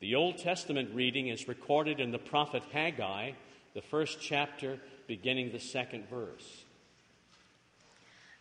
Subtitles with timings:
[0.00, 3.32] The Old Testament reading is recorded in the prophet Haggai,
[3.74, 4.78] the first chapter,
[5.08, 6.62] beginning the second verse.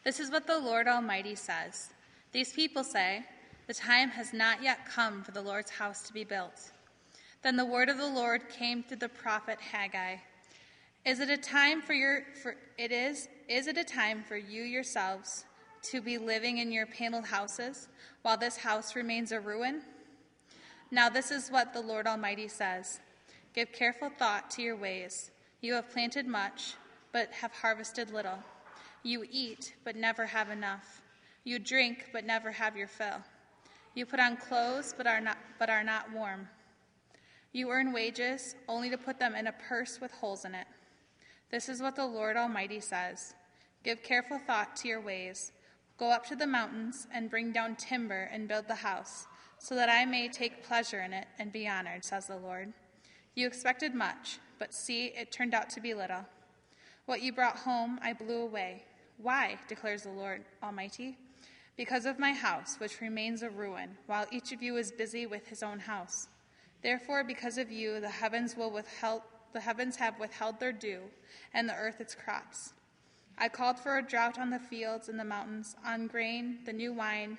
[0.04, 1.90] This is what the Lord Almighty says
[2.32, 3.26] These people say,
[3.66, 6.72] The time has not yet come for the Lord's house to be built.
[7.42, 10.18] Then the word of the Lord came through the prophet Haggai.
[11.06, 14.62] Is it a time for your for it is is it a time for you
[14.62, 15.46] yourselves
[15.92, 17.88] to be living in your paneled houses
[18.22, 19.82] while this house remains a ruin?
[20.90, 23.02] Now, this is what the Lord Almighty says
[23.54, 25.32] Give careful thought to your ways.
[25.60, 26.76] You have planted much,
[27.12, 28.40] but have harvested little.
[29.04, 31.02] You eat, but never have enough.
[31.44, 33.22] You drink, but never have your fill.
[33.96, 36.48] You put on clothes, but are not, but are not warm.
[37.52, 40.68] You earn wages, only to put them in a purse with holes in it.
[41.50, 43.34] This is what the Lord Almighty says
[43.84, 45.52] Give careful thought to your ways.
[45.98, 49.26] Go up to the mountains and bring down timber and build the house
[49.60, 52.74] so that I may take pleasure in it and be honored, says the Lord.
[53.36, 56.26] You expected much, but see, it turned out to be little.
[57.06, 58.84] What you brought home, I blew away.
[59.18, 61.18] Why, declares the Lord Almighty?
[61.76, 65.48] Because of my house, which remains a ruin, while each of you is busy with
[65.48, 66.28] his own house.
[66.82, 69.22] Therefore, because of you, the heavens will withheld,
[69.54, 71.02] the heavens have withheld their dew,
[71.54, 72.74] and the earth its crops.
[73.38, 76.94] I called for a drought on the fields and the mountains, on grain, the new
[76.94, 77.38] wine,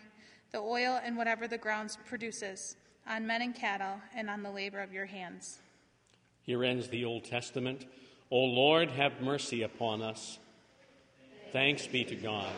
[0.53, 4.81] the oil and whatever the ground produces, on men and cattle, and on the labor
[4.81, 5.59] of your hands.
[6.43, 7.87] Here ends the Old Testament.
[8.31, 10.39] O Lord, have mercy upon us.
[11.53, 12.53] Thanks be to God.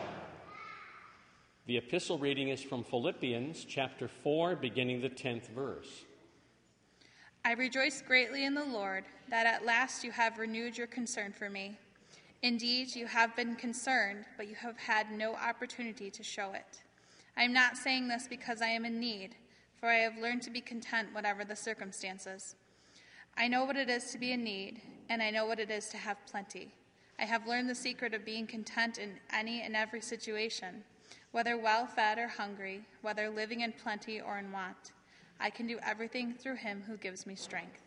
[1.67, 6.05] The epistle reading is from Philippians chapter 4, beginning the 10th verse.
[7.45, 11.49] I rejoice greatly in the Lord that at last you have renewed your concern for
[11.49, 11.79] me.
[12.43, 16.83] Indeed, you have been concerned, but you have had no opportunity to show it.
[17.41, 19.35] I am not saying this because I am in need,
[19.79, 22.55] for I have learned to be content whatever the circumstances.
[23.35, 25.89] I know what it is to be in need, and I know what it is
[25.89, 26.75] to have plenty.
[27.19, 30.85] I have learned the secret of being content in any and every situation,
[31.33, 34.93] whether well fed or hungry, whether living in plenty or in want.
[35.41, 37.81] I can do everything through him who gives me strength.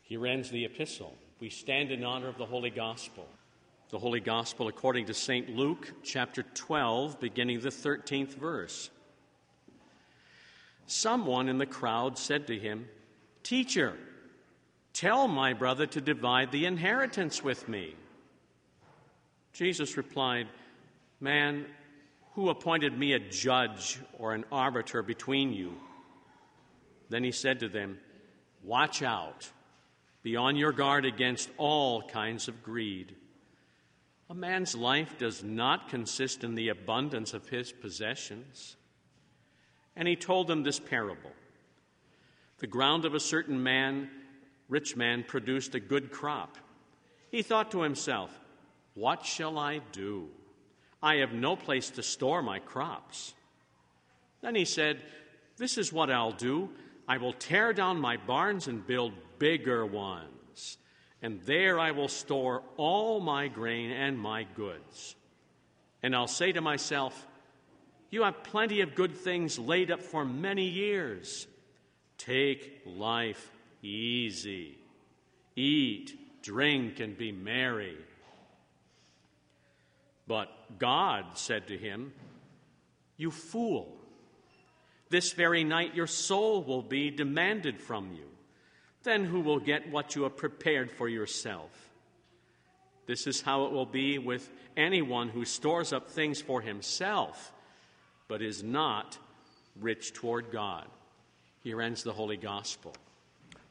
[0.00, 1.18] Here ends the epistle.
[1.38, 3.28] We stand in honor of the Holy Gospel
[3.90, 5.50] the Holy Gospel according to St.
[5.50, 8.90] Luke, chapter 12, beginning the 13th verse.
[10.86, 12.88] Someone in the crowd said to him,
[13.42, 13.96] Teacher,
[14.92, 17.94] tell my brother to divide the inheritance with me.
[19.52, 20.48] Jesus replied,
[21.20, 21.66] Man,
[22.34, 25.74] who appointed me a judge or an arbiter between you?
[27.10, 27.98] Then he said to them,
[28.62, 29.50] Watch out,
[30.22, 33.14] be on your guard against all kinds of greed
[34.30, 38.76] a man's life does not consist in the abundance of his possessions.
[39.96, 41.32] And he told them this parable
[42.58, 44.08] The ground of a certain man,
[44.68, 46.56] rich man, produced a good crop.
[47.30, 48.30] He thought to himself,
[48.94, 50.28] What shall I do?
[51.02, 53.34] I have no place to store my crops.
[54.40, 55.02] Then he said,
[55.58, 56.70] This is what I'll do.
[57.06, 60.30] I will tear down my barns and build bigger ones
[61.24, 65.16] and there I will store all my grain and my goods.
[66.02, 67.26] And I'll say to myself,
[68.10, 71.46] You have plenty of good things laid up for many years.
[72.18, 73.50] Take life
[73.82, 74.76] easy.
[75.56, 77.96] Eat, drink, and be merry.
[80.26, 82.12] But God said to him,
[83.16, 83.96] You fool,
[85.08, 88.33] this very night your soul will be demanded from you
[89.04, 91.70] then who will get what you have prepared for yourself?
[93.06, 97.52] This is how it will be with anyone who stores up things for himself,
[98.28, 99.18] but is not
[99.80, 100.86] rich toward God.
[101.62, 102.94] Here ends the Holy Gospel.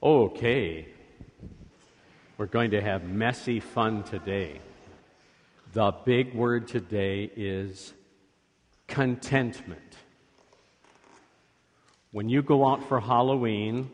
[0.02, 0.88] Okay.
[2.38, 4.60] We're going to have messy fun today.
[5.74, 7.94] The big word today is
[8.88, 9.98] contentment.
[12.12, 13.90] When you go out for Halloween,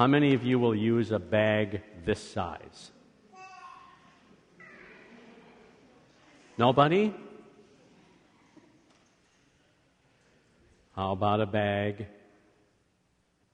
[0.00, 2.90] how many of you will use a bag this size?
[6.56, 7.12] Nobody?
[10.96, 12.06] How about a bag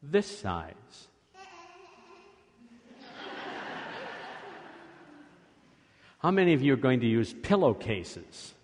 [0.01, 1.09] this size?
[6.21, 8.55] How many of you are going to use pillowcases?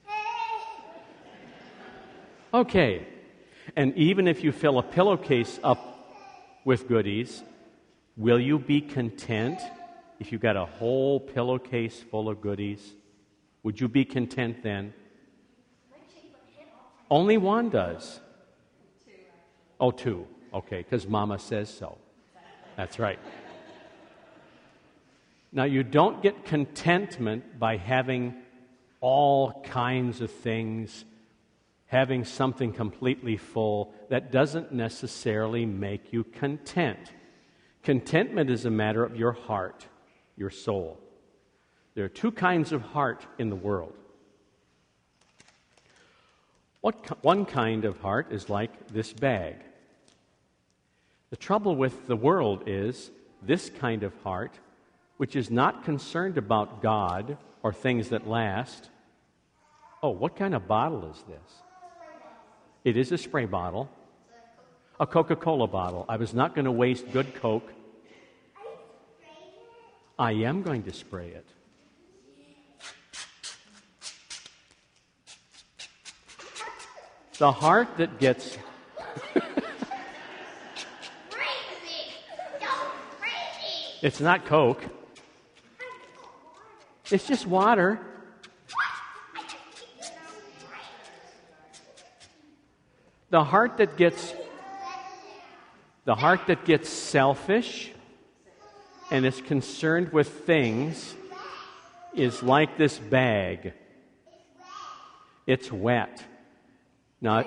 [2.55, 3.09] Okay.
[3.75, 5.81] And even if you fill a pillowcase up
[6.65, 7.43] with goodies,
[8.17, 9.61] Will you be content
[10.21, 12.95] if you've got a whole pillowcase full of goodies?
[13.63, 14.93] Would you be content then?
[17.11, 18.21] Only one does.
[19.81, 20.27] Oh, two.
[20.53, 21.99] Okay, because mama says so.
[22.77, 23.19] That's right.
[25.51, 28.35] Now, you don't get contentment by having
[29.01, 31.05] all kinds of things,
[31.87, 33.93] having something completely full.
[34.09, 37.13] That doesn't necessarily make you content.
[37.83, 39.87] Contentment is a matter of your heart,
[40.37, 41.01] your soul.
[41.95, 43.95] There are two kinds of heart in the world.
[46.81, 49.57] What, one kind of heart is like this bag.
[51.31, 53.11] The trouble with the world is
[53.43, 54.53] this kind of heart,
[55.17, 58.91] which is not concerned about God or things that last.
[60.03, 61.63] Oh, what kind of bottle is this?
[62.85, 63.89] It is a spray bottle,
[65.03, 66.07] a Coca Cola bottle.
[66.09, 67.69] I was not going to waste good Coke.
[70.17, 71.45] I am going to spray it.
[77.39, 78.57] The heart that gets.
[84.03, 84.85] it's not Coke.
[87.11, 87.99] It's just water.
[93.31, 94.33] The heart that gets
[96.05, 97.93] the heart that gets selfish
[99.11, 101.15] and is concerned with things
[102.15, 103.73] is like this bag.
[105.47, 106.25] It's wet.
[107.21, 107.45] Now,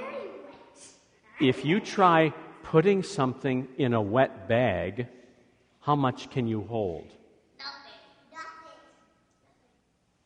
[1.40, 5.08] if you try putting something in a wet bag,
[5.82, 7.12] how much can you hold?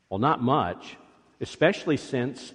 [0.10, 0.98] Well, not much,
[1.42, 2.54] especially since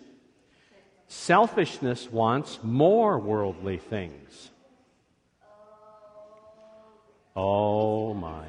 [1.07, 4.51] selfishness wants more worldly things.
[7.37, 8.47] Oh, my.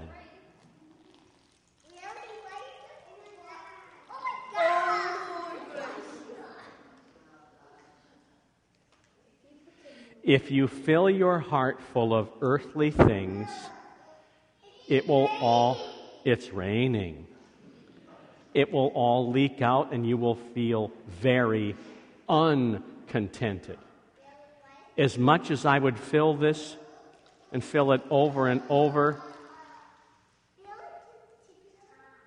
[10.23, 13.47] If you fill your heart full of earthly things,
[14.87, 15.77] it will all,
[16.23, 17.27] it's raining.
[18.53, 21.75] It will all leak out and you will feel very
[22.29, 23.77] uncontented.
[24.97, 26.75] As much as I would fill this
[27.55, 29.21] and fill it over and over,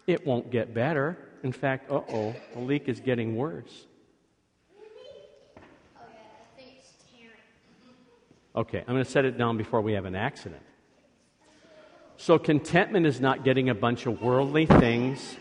[0.07, 1.19] it won't get better.
[1.43, 3.85] In fact, uh oh, the leak is getting worse.
[8.57, 10.63] Okay, I'm going to set it down before we have an accident.
[12.17, 15.37] So, contentment is not getting a bunch of worldly things,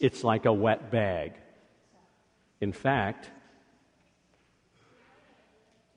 [0.00, 1.34] it's like a wet bag.
[2.62, 3.30] In fact,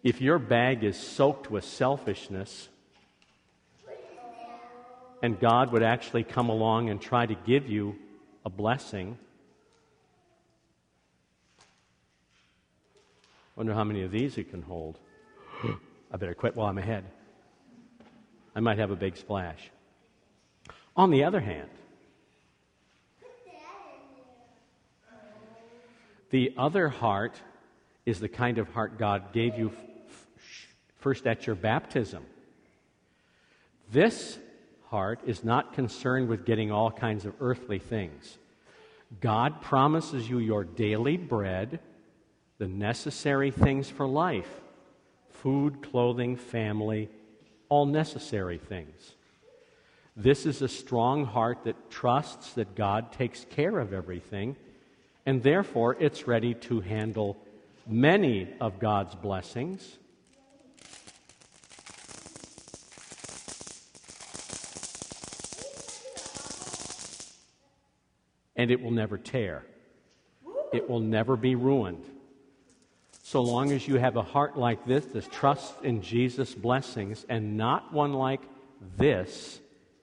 [0.03, 2.67] if your bag is soaked with selfishness,
[5.21, 7.95] and God would actually come along and try to give you
[8.45, 9.17] a blessing,
[11.59, 11.63] I
[13.55, 15.00] wonder how many of these it can hold.
[16.11, 17.05] I better quit while I'm ahead.
[18.53, 19.71] I might have a big splash.
[20.97, 21.69] On the other hand,
[26.29, 27.39] the other heart
[28.05, 29.71] is the kind of heart God gave you
[31.03, 32.25] first at your baptism.
[33.91, 34.39] This
[34.88, 38.38] heart is not concerned with getting all kinds of earthly things.
[39.19, 41.79] God promises you your daily bread,
[42.57, 44.50] the necessary things for life
[45.29, 47.10] food, clothing, family,
[47.67, 49.12] all necessary things.
[50.15, 54.55] This is a strong heart that trusts that God takes care of everything,
[55.25, 57.36] and therefore it's ready to handle
[57.86, 59.98] many of God's blessings.
[68.63, 69.65] And it will never tear.
[70.72, 72.05] It will never be ruined
[73.34, 77.58] so long as you have a heart like this that trusts in Jesus' blessings and
[77.58, 78.39] not one like
[78.96, 79.60] this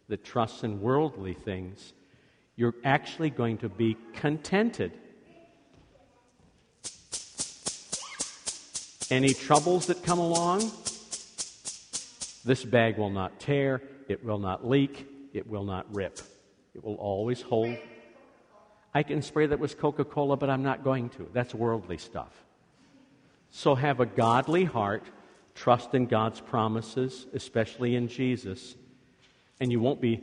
[0.09, 1.95] that trusts in worldly things,
[2.57, 4.93] you're actually going to be contented.
[9.11, 10.71] Any troubles that come along,
[12.45, 16.21] this bag will not tear, it will not leak, it will not rip.
[16.75, 17.79] It will always hold.
[18.93, 21.29] I can spray that with Coca Cola, but I'm not going to.
[21.33, 22.33] That's worldly stuff.
[23.51, 25.05] So have a godly heart,
[25.55, 28.77] trust in God's promises, especially in Jesus,
[29.61, 30.23] and you won't be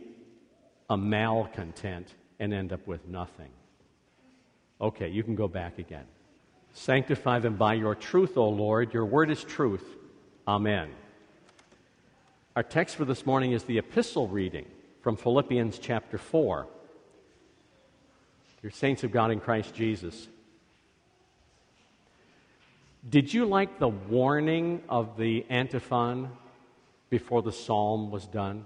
[0.90, 3.50] a malcontent and end up with nothing.
[4.80, 6.06] Okay, you can go back again.
[6.74, 8.94] Sanctify them by your truth, O Lord.
[8.94, 9.84] Your word is truth.
[10.48, 10.90] Amen.
[12.56, 14.66] Our text for this morning is the epistle reading
[15.02, 16.68] from Philippians chapter 4.
[18.72, 20.28] Saints of God in Christ Jesus.
[23.10, 26.30] Did you like the warning of the antiphon
[27.10, 28.66] before the psalm was done?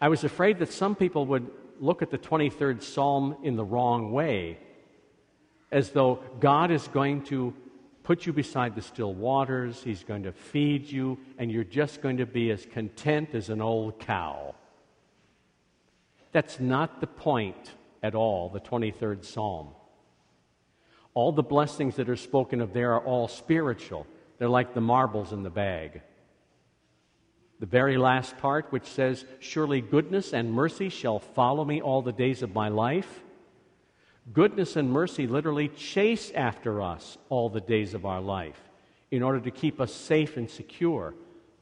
[0.00, 4.12] I was afraid that some people would look at the 23rd psalm in the wrong
[4.12, 4.58] way,
[5.72, 7.54] as though God is going to
[8.02, 12.18] put you beside the still waters, He's going to feed you, and you're just going
[12.18, 14.54] to be as content as an old cow.
[16.32, 19.68] That's not the point at all, the 23rd psalm.
[21.14, 24.06] All the blessings that are spoken of there are all spiritual.
[24.38, 26.02] They're like the marbles in the bag.
[27.58, 32.12] The very last part, which says, Surely goodness and mercy shall follow me all the
[32.12, 33.20] days of my life.
[34.32, 38.60] Goodness and mercy literally chase after us all the days of our life
[39.10, 41.14] in order to keep us safe and secure.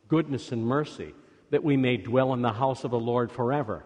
[0.06, 1.14] Goodness and mercy,
[1.50, 3.84] that we may dwell in the house of the Lord forever,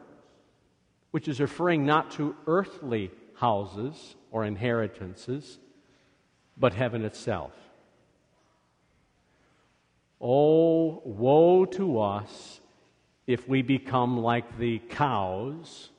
[1.12, 5.58] which is referring not to earthly houses or inheritances,
[6.56, 7.52] but heaven itself.
[10.20, 12.60] Oh, woe to us
[13.26, 15.90] if we become like the cows.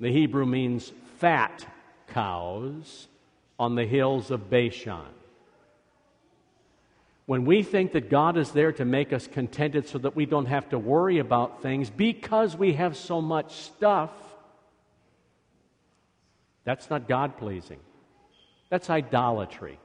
[0.00, 1.66] The Hebrew means fat
[2.08, 3.08] cows
[3.58, 5.17] on the hills of Bashan.
[7.28, 10.46] When we think that God is there to make us contented so that we don't
[10.46, 14.10] have to worry about things because we have so much stuff,
[16.64, 17.80] that's not God pleasing.
[18.70, 19.78] That's idolatry.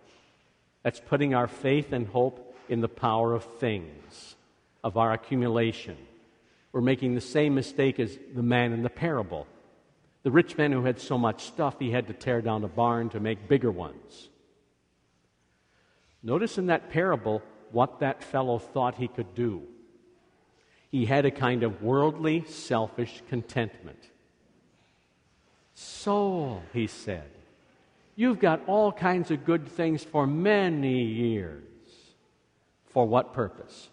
[0.83, 4.37] That's putting our faith and hope in the power of things,
[4.81, 5.97] of our accumulation.
[6.71, 9.47] We're making the same mistake as the man in the parable.
[10.23, 13.09] The rich man who had so much stuff, he had to tear down a barn
[13.09, 14.29] to make bigger ones.
[16.23, 19.63] Notice in that parable what that fellow thought he could do.
[20.89, 24.09] He had a kind of worldly, selfish contentment.
[25.73, 27.29] Soul, he said,
[28.15, 31.63] you've got all kinds of good things for many years.
[32.85, 33.89] For what purpose?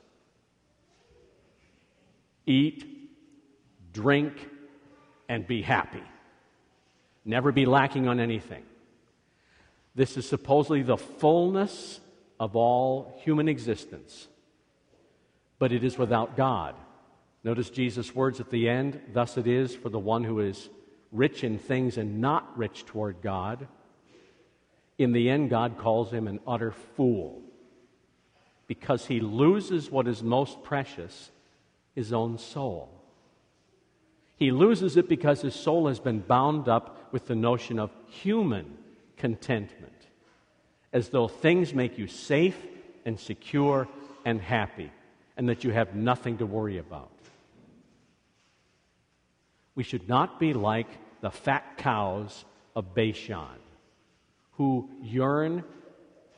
[2.44, 2.84] Eat,
[3.94, 4.49] drink,
[5.26, 6.02] and be happy.
[7.25, 8.62] Never be lacking on anything.
[9.94, 12.00] This is supposedly the fullness
[12.40, 14.26] of all human existence,
[15.61, 16.75] but it is without God.
[17.44, 20.68] Notice Jesus' words at the end Thus it is for the one who is
[21.12, 23.68] rich in things and not rich toward God.
[24.99, 27.42] In the end, God calls him an utter fool
[28.66, 31.30] because he loses what is most precious
[31.94, 32.88] his own soul.
[34.37, 38.78] He loses it because his soul has been bound up with the notion of human
[39.16, 40.00] contentment,
[40.92, 42.59] as though things make you safe
[43.04, 43.88] and secure
[44.25, 44.90] and happy,
[45.37, 47.11] and that you have nothing to worry about.
[49.75, 50.88] We should not be like
[51.20, 52.44] the fat cows
[52.75, 53.59] of Bashan,
[54.52, 55.64] who yearn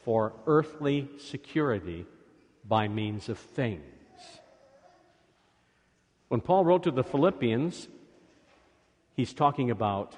[0.04, 2.06] for earthly security
[2.68, 3.82] by means of things.
[6.28, 7.88] When Paul wrote to the Philippians,
[9.14, 10.14] he's talking about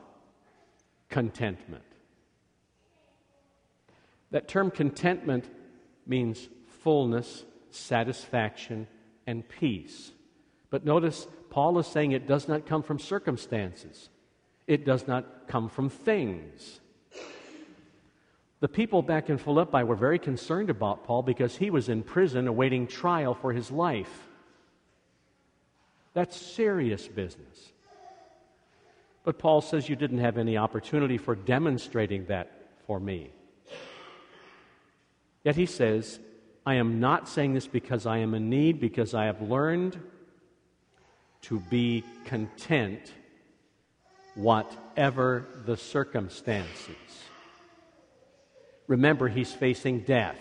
[1.09, 1.83] contentment.
[4.35, 5.49] That term contentment
[6.09, 6.49] means
[6.83, 8.89] fullness, satisfaction,
[9.29, 10.11] and peace.
[10.71, 14.09] But notice, Paul is saying it does not come from circumstances,
[14.67, 16.81] it does not come from things.
[18.59, 22.49] The people back in Philippi were very concerned about Paul because he was in prison
[22.49, 24.27] awaiting trial for his life.
[26.13, 27.73] That's serious business.
[29.23, 32.51] But Paul says you didn't have any opportunity for demonstrating that
[32.85, 33.31] for me.
[35.45, 36.19] Yet he says,
[36.67, 40.01] I am not saying this because I am in need, because I have learned
[41.43, 43.13] to be content,
[44.35, 46.97] whatever the circumstances.
[48.87, 50.39] Remember, he's facing death.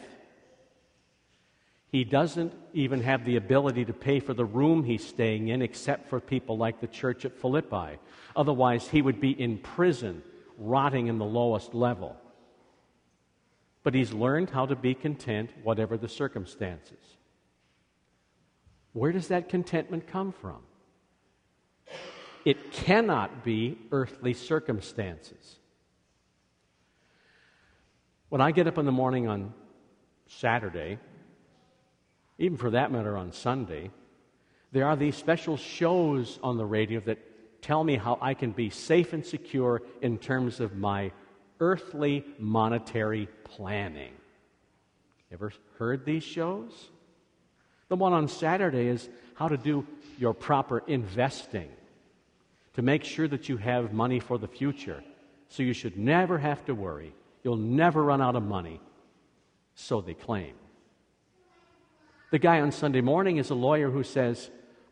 [1.92, 6.10] He doesn't even have the ability to pay for the room he's staying in, except
[6.10, 8.00] for people like the church at Philippi.
[8.36, 10.24] Otherwise, he would be in prison,
[10.58, 12.18] rotting in the lowest level.
[13.84, 17.18] But he's learned how to be content, whatever the circumstances.
[18.94, 20.62] Where does that contentment come from?
[22.46, 25.58] It cannot be earthly circumstances.
[28.30, 29.54] When I get up in the morning on
[30.28, 30.98] Saturday,
[32.38, 33.92] even for that matter on Sunday,
[34.72, 37.20] there are these special shows on the radio that
[37.62, 41.12] tell me how I can be safe and secure in terms of my
[41.60, 44.14] earthly monetary planning.
[45.32, 46.90] Ever heard these shows?
[47.90, 49.86] The one on Saturday is how to do
[50.18, 51.70] your proper investing
[52.74, 55.04] to make sure that you have money for the future.
[55.50, 58.80] So you should never have to worry You'll never run out of money
[59.76, 60.54] So they claim.
[62.32, 64.50] The guy on Sunday morning is a lawyer who says,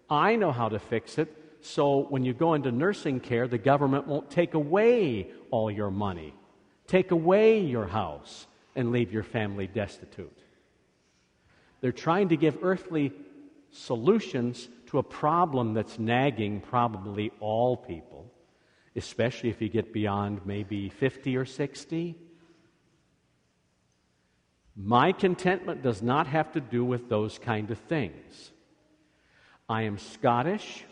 [0.09, 4.07] I know how to fix it, so when you go into nursing care, the government
[4.07, 6.33] won't take away all your money,
[6.87, 10.37] take away your house, and leave your family destitute.
[11.81, 13.11] They're trying to give earthly
[13.71, 18.31] solutions to a problem that's nagging probably all people,
[18.95, 22.15] especially if you get beyond maybe 50 or 60.
[24.75, 28.51] My contentment does not have to do with those kind of things.
[29.67, 30.83] I am Scottish.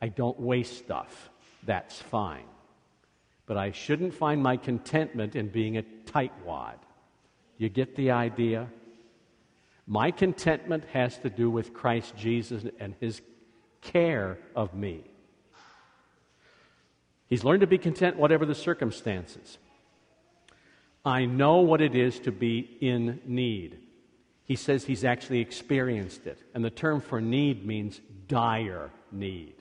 [0.00, 1.30] I don't waste stuff.
[1.64, 2.44] That's fine.
[3.48, 6.76] But I shouldn't find my contentment in being a tightwad.
[7.56, 8.68] You get the idea?
[9.86, 13.22] My contentment has to do with Christ Jesus and his
[13.80, 15.02] care of me.
[17.26, 19.56] He's learned to be content whatever the circumstances.
[21.04, 23.78] I know what it is to be in need.
[24.44, 26.38] He says he's actually experienced it.
[26.52, 29.54] And the term for need means dire need.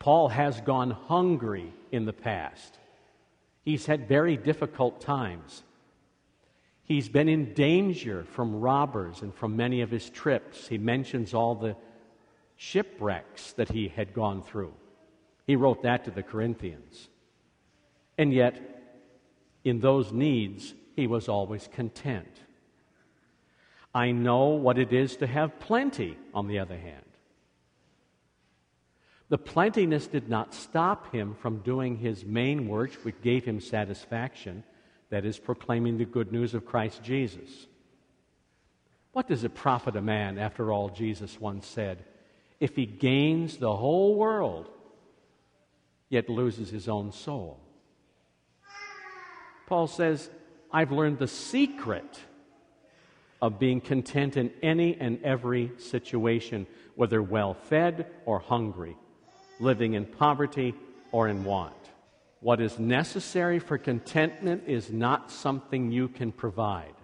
[0.00, 2.78] Paul has gone hungry in the past.
[3.62, 5.62] He's had very difficult times.
[6.82, 10.66] He's been in danger from robbers and from many of his trips.
[10.66, 11.76] He mentions all the
[12.56, 14.72] shipwrecks that he had gone through.
[15.46, 17.08] He wrote that to the Corinthians.
[18.16, 18.58] And yet,
[19.64, 22.40] in those needs, he was always content.
[23.94, 27.09] I know what it is to have plenty, on the other hand.
[29.30, 34.64] The plentiness did not stop him from doing his main work, which gave him satisfaction,
[35.08, 37.66] that is, proclaiming the good news of Christ Jesus.
[39.12, 42.04] What does it profit a man, after all, Jesus once said,
[42.58, 44.68] if he gains the whole world,
[46.08, 47.60] yet loses his own soul?
[49.66, 50.28] Paul says,
[50.72, 52.18] I've learned the secret
[53.40, 58.96] of being content in any and every situation, whether well fed or hungry,
[59.60, 60.74] living in poverty
[61.12, 61.74] or in want.
[62.40, 66.94] What is necessary for contentment is not something you can provide.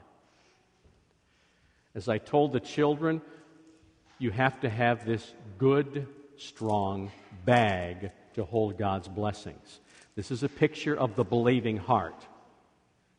[1.95, 3.21] As I told the children,
[4.19, 6.07] you have to have this good,
[6.39, 7.11] strong
[7.45, 9.81] bag to hold God's blessings.
[10.15, 12.27] This is a picture of the believing heart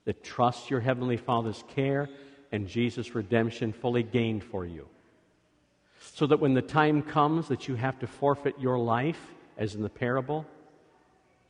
[0.06, 2.10] that trusts your Heavenly Father's care
[2.52, 4.88] and Jesus' redemption fully gained for you.
[6.18, 9.22] So that when the time comes that you have to forfeit your life,
[9.56, 10.48] as in the parable,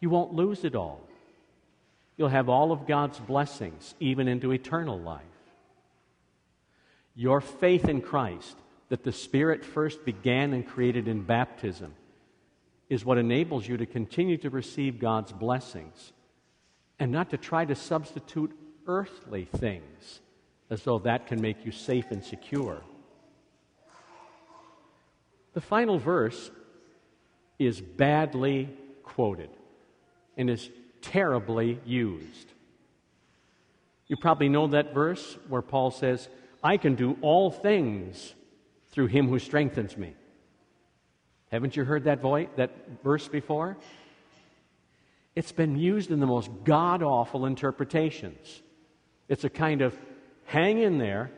[0.01, 0.99] you won't lose it all.
[2.17, 5.21] You'll have all of God's blessings, even into eternal life.
[7.15, 8.57] Your faith in Christ,
[8.89, 11.93] that the Spirit first began and created in baptism,
[12.89, 16.11] is what enables you to continue to receive God's blessings
[16.99, 18.51] and not to try to substitute
[18.85, 20.19] earthly things
[20.69, 22.81] as though that can make you safe and secure.
[25.57, 26.51] The final verse
[27.57, 28.69] is badly
[29.01, 29.49] quoted
[30.37, 30.69] and is
[31.01, 32.53] terribly used.
[34.05, 36.29] You probably know that verse where Paul says,
[36.63, 38.35] I can do all things
[38.91, 40.13] through him who strengthens me.
[41.51, 43.77] Haven't you heard that, voice, that verse before?
[45.35, 48.61] It's been used in the most god awful interpretations.
[49.27, 49.97] It's a kind of
[50.45, 51.31] hang in there,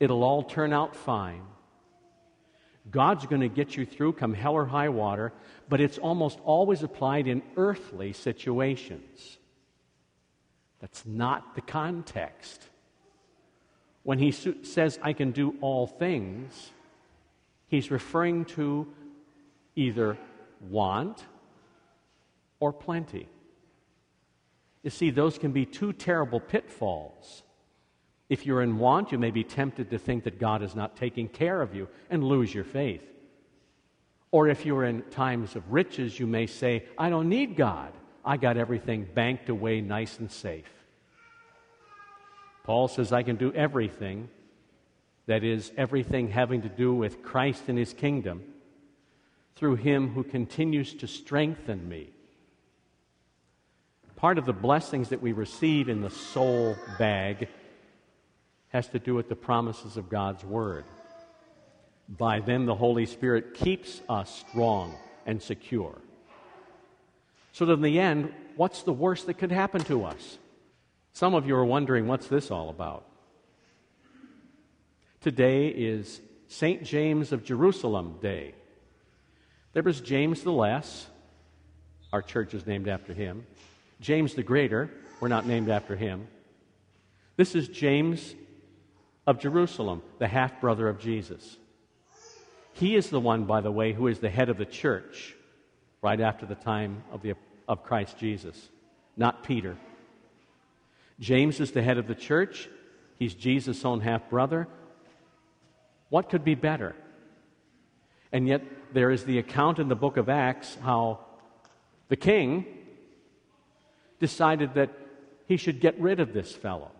[0.00, 1.40] it'll all turn out fine.
[2.90, 5.32] God's going to get you through come hell or high water,
[5.68, 9.38] but it's almost always applied in earthly situations.
[10.80, 12.62] That's not the context.
[14.02, 16.72] When he says, I can do all things,
[17.68, 18.86] he's referring to
[19.76, 20.18] either
[20.68, 21.24] want
[22.60, 23.28] or plenty.
[24.82, 27.43] You see, those can be two terrible pitfalls.
[28.28, 31.28] If you're in want, you may be tempted to think that God is not taking
[31.28, 33.02] care of you and lose your faith.
[34.30, 37.92] Or if you're in times of riches, you may say, I don't need God.
[38.24, 40.72] I got everything banked away nice and safe.
[42.64, 44.30] Paul says, I can do everything,
[45.26, 48.42] that is, everything having to do with Christ and his kingdom,
[49.54, 52.10] through him who continues to strengthen me.
[54.16, 57.48] Part of the blessings that we receive in the soul bag
[58.74, 60.84] has to do with the promises of God's Word.
[62.08, 65.96] By them, the Holy Spirit keeps us strong and secure.
[67.52, 70.38] So in the end, what's the worst that could happen to us?
[71.12, 73.06] Some of you are wondering, what's this all about?
[75.20, 76.82] Today is St.
[76.82, 78.54] James of Jerusalem Day.
[79.72, 81.06] There was James the Less,
[82.12, 83.46] our church is named after him.
[84.00, 86.26] James the Greater, we're not named after him.
[87.36, 88.34] This is James
[89.26, 91.56] of Jerusalem, the half brother of Jesus.
[92.74, 95.34] He is the one, by the way, who is the head of the church
[96.02, 97.34] right after the time of, the,
[97.68, 98.68] of Christ Jesus,
[99.16, 99.76] not Peter.
[101.20, 102.68] James is the head of the church.
[103.18, 104.66] He's Jesus' own half brother.
[106.10, 106.94] What could be better?
[108.32, 111.20] And yet, there is the account in the book of Acts how
[112.08, 112.66] the king
[114.18, 114.90] decided that
[115.46, 116.90] he should get rid of this fellow.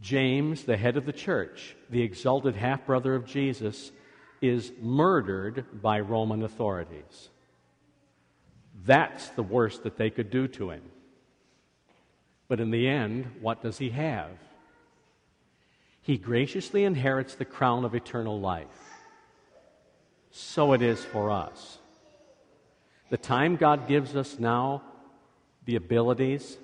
[0.00, 3.90] James, the head of the church, the exalted half brother of Jesus,
[4.40, 7.30] is murdered by Roman authorities.
[8.84, 10.82] That's the worst that they could do to him.
[12.48, 14.30] But in the end, what does he have?
[16.02, 18.66] He graciously inherits the crown of eternal life.
[20.30, 21.78] So it is for us.
[23.10, 24.82] The time God gives us now,
[25.64, 26.58] the abilities,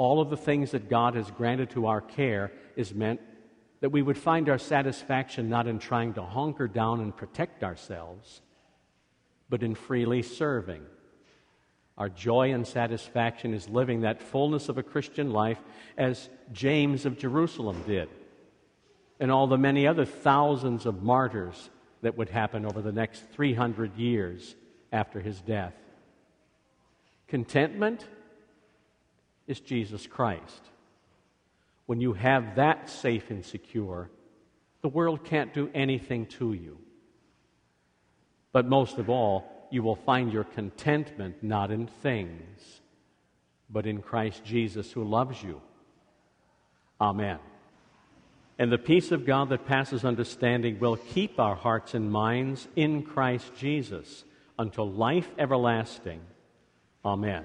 [0.00, 3.20] all of the things that God has granted to our care is meant
[3.80, 8.40] that we would find our satisfaction not in trying to hunker down and protect ourselves,
[9.50, 10.82] but in freely serving
[12.00, 15.58] our joy and satisfaction is living that fullness of a Christian life
[15.98, 18.08] as James of Jerusalem did,
[19.20, 21.68] and all the many other thousands of martyrs
[22.00, 24.54] that would happen over the next 300 years
[24.90, 25.74] after his death.
[27.28, 28.06] Contentment
[29.46, 30.62] is Jesus Christ.
[31.86, 34.10] When you have that safe and secure,
[34.82, 36.78] the world can't do anything to you.
[38.52, 42.80] But most of all, you will find your contentment not in things,
[43.68, 45.60] but in Christ Jesus who loves you.
[47.00, 47.38] Amen.
[48.58, 53.02] And the peace of God that passes understanding will keep our hearts and minds in
[53.02, 54.24] Christ Jesus
[54.58, 56.20] until life everlasting.
[57.04, 57.44] Amen.